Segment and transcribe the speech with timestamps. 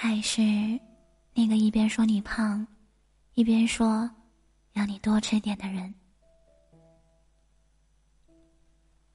[0.00, 0.40] 还是
[1.34, 2.64] 那个一边说你胖，
[3.34, 4.08] 一边说
[4.74, 5.92] 要你多吃点的人？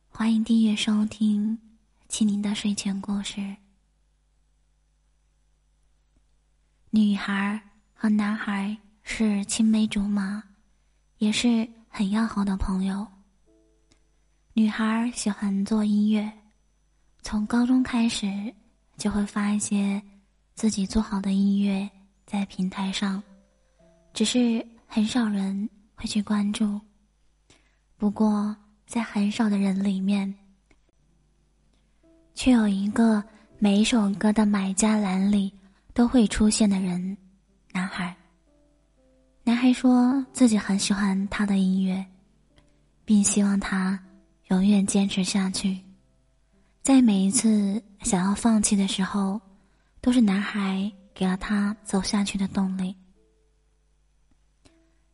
[0.10, 1.58] 欢迎订阅收听
[2.10, 3.56] 青柠的睡前故事。
[6.90, 7.58] 女孩
[7.94, 10.44] 和男孩是青梅竹马，
[11.20, 13.08] 也是很要好的朋友。
[14.52, 16.30] 女孩喜欢做音乐，
[17.22, 18.54] 从高中开始
[18.98, 20.04] 就会发一些
[20.56, 21.90] 自己做好的音乐
[22.26, 23.22] 在平台上，
[24.14, 26.80] 只是很少人会去关注。
[27.98, 28.56] 不过，
[28.86, 30.34] 在很少的人里面，
[32.36, 33.24] 却有一个
[33.60, 35.52] 每一首歌的买家栏里
[35.94, 37.18] 都会出现的人——
[37.74, 38.16] 男孩。
[39.44, 42.06] 男孩说自己很喜欢他的音乐，
[43.04, 44.00] 并希望他。
[44.50, 45.80] 永远坚持下去，
[46.84, 49.42] 在每一次想要放弃的时候，
[50.04, 52.94] 都是男孩给了他走下去的动力。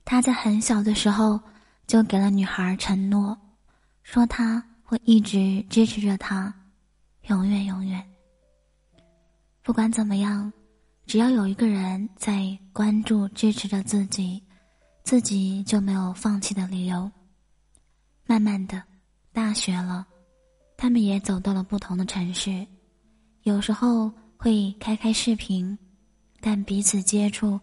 [0.04, 1.40] 他在很小的时候
[1.86, 3.38] 就给了女孩承诺，
[4.02, 6.52] 说他会一直支持着她，
[7.28, 8.04] 永远永远。
[9.62, 10.52] 不管怎么样，
[11.06, 14.42] 只要有一个人在关注支持着自己，
[15.04, 17.10] 自己就没有放弃的理由。
[18.26, 18.82] 慢慢的。
[19.32, 20.08] 大学了，
[20.76, 22.66] 他们也走到了不同的城市，
[23.44, 25.78] 有时候会开开视频，
[26.40, 27.60] 但彼此接触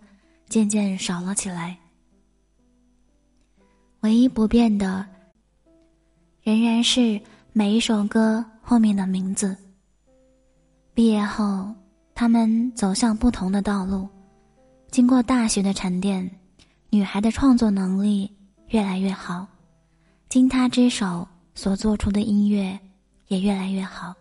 [0.46, 1.74] 渐渐少了起来。
[4.00, 5.06] 唯一不变的，
[6.42, 7.18] 仍然是
[7.54, 9.56] 每一首歌后面的名字。
[10.92, 11.74] 毕业后，
[12.14, 14.06] 他们走向不同的道路，
[14.90, 16.30] 经过大学的沉淀，
[16.90, 18.30] 女孩的创作能力
[18.68, 19.48] 越来越好，
[20.28, 21.26] 经她之手。
[21.58, 22.78] 所做出的音乐
[23.28, 24.12] 也越来越好，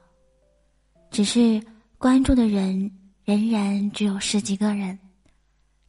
[1.11, 1.61] 只是
[2.05, 2.91] 关注的人
[3.23, 4.95] 仍然只有十几个人，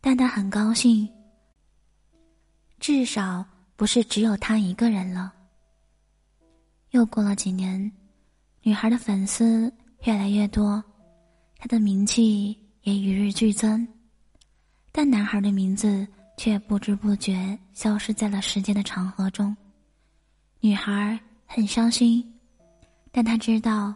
[0.00, 1.06] 但他很高兴，
[2.81, 3.45] 至少
[3.77, 5.30] 不是只有他一个人了。
[6.92, 7.92] 又过了几年，
[8.63, 9.70] 女孩的粉丝
[10.05, 10.83] 越来越多，
[11.58, 13.86] 她的名气也与日俱增，
[14.92, 16.08] 但男孩的名字
[16.39, 19.55] 却不知不觉消失在了时间的长河中，
[20.61, 21.20] 女孩。
[21.45, 22.24] 很伤心，
[23.13, 23.95] 但她知道，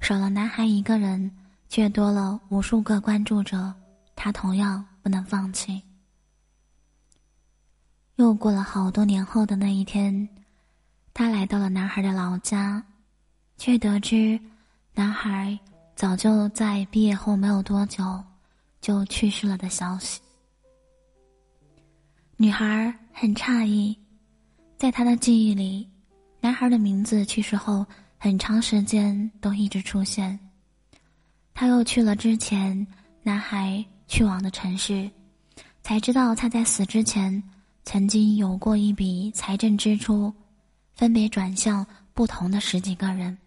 [0.00, 1.30] 少了男孩一个人，
[1.72, 3.72] 却多了无数个关注者，
[4.14, 5.82] 他同样不能放弃。
[8.16, 10.28] 又过了好多年后的那一天，
[11.14, 12.84] 他来到了男孩的老家，
[13.56, 14.38] 却得知，
[14.92, 15.58] 男孩
[15.96, 18.22] 早就在毕业后没有多久，
[18.82, 20.20] 就去世了的消息。
[22.36, 23.98] 女孩很诧异，
[24.76, 25.88] 在她的记忆里。
[26.38, 27.86] 男孩的名字去世后，
[28.18, 30.38] 很长时间都一直出现。
[31.62, 32.84] 他又去了之前
[33.22, 35.08] 男孩去往的城市，
[35.80, 37.40] 才知道他在死之前
[37.84, 40.34] 曾经有过一笔财政支出，
[40.92, 43.38] 分别转向不同的十几个人。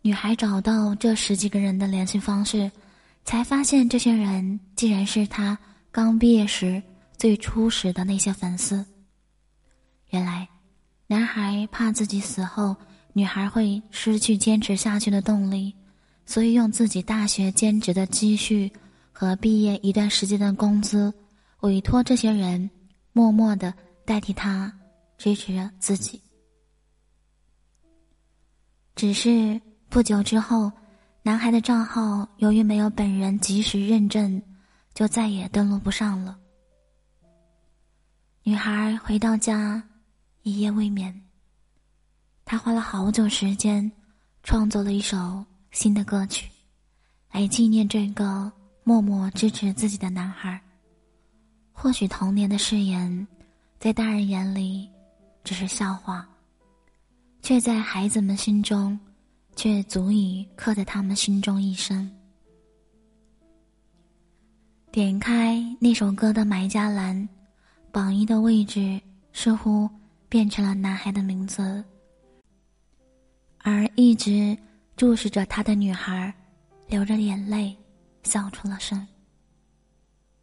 [0.00, 2.72] 女孩找到这十几个人的联系方式，
[3.22, 5.58] 才发现这些人竟然是他
[5.92, 6.82] 刚毕业时
[7.18, 8.82] 最初始的那些粉丝。
[10.08, 10.48] 原来。
[11.06, 12.74] 男孩怕自己死后，
[13.12, 15.74] 女孩会失去坚持下去的动力，
[16.28, 18.70] 所以用自己大学兼职的积蓄
[19.12, 21.10] 和毕业一段时间的工资，
[21.60, 22.68] 委托这些人，
[23.14, 23.72] 默默的
[24.04, 24.70] 代替他
[25.16, 26.20] 支持着自己。
[28.94, 29.58] 只是
[29.88, 30.70] 不久之后，
[31.22, 34.42] 男孩的账号由于没有本人及时认证，
[34.92, 36.38] 就再也登录不上了。
[38.42, 39.82] 女孩回到家。
[40.42, 41.14] 一夜未眠。
[42.44, 43.90] 他花了好久时间，
[44.42, 46.50] 创作了一首新的歌曲，
[47.32, 48.50] 来纪念这个
[48.84, 50.60] 默默支持自己的男孩。
[51.72, 53.26] 或许童年的誓言，
[53.78, 54.88] 在大人眼里
[55.44, 56.28] 只是笑话，
[57.42, 58.98] 却在孩子们心中，
[59.56, 62.10] 却足以刻在他们心中一生。
[64.90, 67.28] 点开那首歌的买家栏，
[67.92, 69.00] 榜一的位置
[69.32, 69.88] 似乎。
[70.30, 71.82] 变成了男孩的名字，
[73.60, 74.54] 而一直
[74.98, 76.34] 注视着他的女孩，
[76.88, 77.72] 流着眼泪，
[78.24, 79.06] 笑出了声。